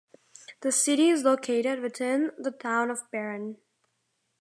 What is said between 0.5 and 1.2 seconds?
The city